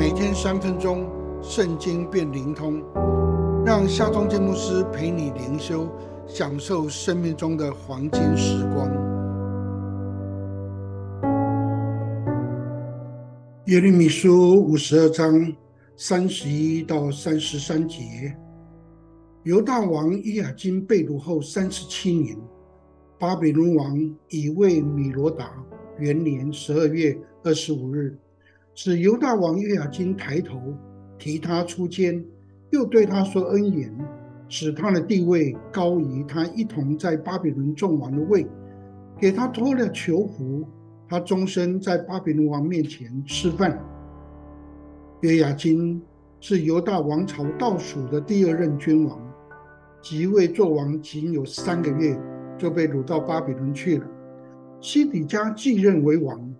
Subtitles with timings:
[0.00, 1.06] 每天三分钟，
[1.42, 2.82] 圣经变灵通，
[3.66, 5.86] 让夏忠建牧师陪你灵修，
[6.26, 8.90] 享受生命中的黄金时光。
[13.66, 15.54] 耶利米书五十二章
[15.98, 18.34] 三十一到三十三节，
[19.42, 22.34] 犹大王伊雅金被掳后三十七年，
[23.18, 23.98] 巴比伦王
[24.30, 25.52] 以为米罗达
[25.98, 27.14] 元年十二月
[27.44, 28.16] 二十五日。
[28.82, 30.58] 使犹大王约雅金抬头
[31.18, 32.24] 提他出监，
[32.70, 33.94] 又对他说恩言，
[34.48, 38.46] 使他的地位高于他一同在巴比伦众王的位，
[39.18, 40.66] 给他脱了囚服，
[41.06, 43.78] 他终身在巴比伦王面前吃饭。
[45.20, 46.00] 约雅金
[46.40, 49.20] 是犹大王朝倒数的第二任君王，
[50.00, 52.18] 即位做王仅有三个月，
[52.56, 54.06] 就被掳到巴比伦去了。
[54.80, 56.50] 西底家继任为王。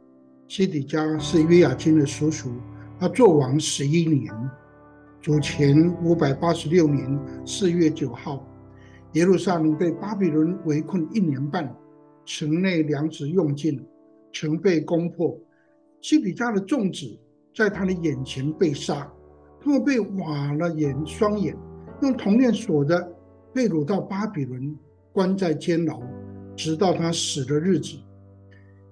[0.50, 2.50] 西底家是约雅金的叔叔，
[2.98, 4.34] 他做王十一年。
[5.20, 8.44] 主前五百八十六年四月九号，
[9.12, 11.72] 耶路撒冷被巴比伦围困一年半，
[12.24, 13.80] 城内粮食用尽，
[14.32, 15.38] 城被攻破。
[16.00, 17.06] 西底家的众子
[17.54, 19.08] 在他的眼前被杀，
[19.60, 21.56] 他们被挖了眼双眼，
[22.02, 23.00] 用铜链锁着，
[23.54, 24.76] 被掳到巴比伦，
[25.12, 26.02] 关在监牢，
[26.56, 27.96] 直到他死的日子。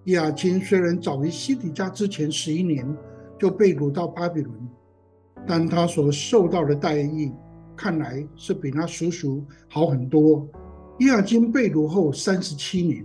[0.09, 2.87] 亚金虽然早于西底家之前十一年
[3.39, 4.55] 就被掳到巴比伦，
[5.47, 7.31] 但他所受到的待遇
[7.77, 10.49] 看来是比他叔叔好很多。
[11.01, 13.05] 亚金被掳后三十七年，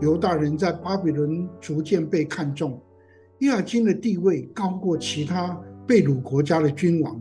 [0.00, 2.80] 犹大人在巴比伦逐渐被看重，
[3.40, 7.20] 亚金的地位高过其他被掳国家的君王。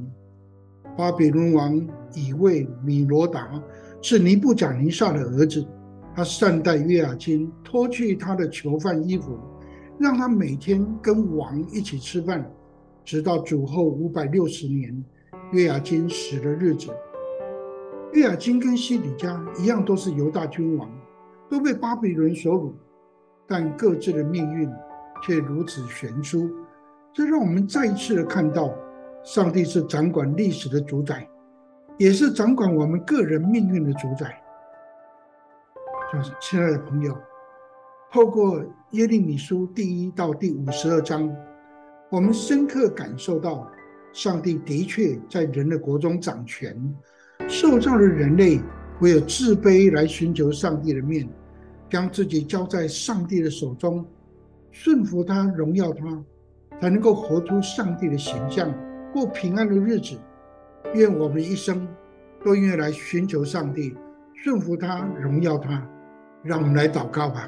[0.95, 1.75] 巴比伦王
[2.13, 3.59] 以为米罗达
[3.99, 5.65] 是尼布甲尼撒的儿子。
[6.13, 9.39] 他善待约雅金，脱去他的囚犯衣服，
[9.97, 12.49] 让他每天跟王一起吃饭，
[13.05, 15.03] 直到主后五百六十年，
[15.51, 16.89] 约雅金死的日子。
[18.13, 20.89] 约雅金跟西底家一样，都是犹大君王，
[21.49, 22.73] 都被巴比伦所掳，
[23.47, 24.69] 但各自的命运
[25.23, 26.49] 却如此悬殊。
[27.13, 28.73] 这让我们再一次的看到，
[29.23, 31.25] 上帝是掌管历史的主宰，
[31.97, 34.41] 也是掌管我们个人命运的主宰。
[36.41, 37.17] 亲爱的朋友，
[38.11, 38.61] 透过
[38.91, 41.33] 耶利米书第一到第五十二章，
[42.09, 43.71] 我们深刻感受到，
[44.11, 46.75] 上帝的确在人的国中掌权。
[47.47, 48.59] 受造的人类
[48.99, 51.29] 唯有自卑来寻求上帝的面，
[51.89, 54.05] 将自己交在上帝的手中，
[54.69, 56.21] 顺服他，荣耀他，
[56.81, 58.69] 才能够活出上帝的形象，
[59.13, 60.19] 过平安的日子。
[60.93, 61.87] 愿我们一生
[62.43, 63.95] 都愿意来寻求上帝，
[64.35, 65.87] 顺服他，荣耀他。
[66.43, 67.47] 让我们来祷告吧，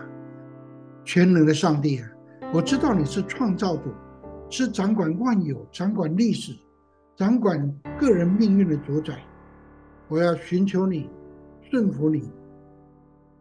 [1.03, 2.09] 全能的上帝啊！
[2.53, 3.91] 我知道你是创造主，
[4.51, 6.53] 是掌管万有、掌管历史、
[7.15, 9.19] 掌管个人命运的主宰。
[10.07, 11.09] 我要寻求你，
[11.71, 12.31] 顺服你。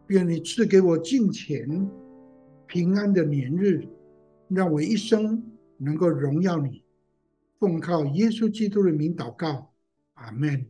[0.07, 1.87] 愿你赐给我敬虔、
[2.65, 3.87] 平安的年日，
[4.47, 5.43] 让我一生
[5.77, 6.83] 能够荣耀你。
[7.59, 9.71] 奉靠耶稣基督的名祷告，
[10.15, 10.65] 阿门。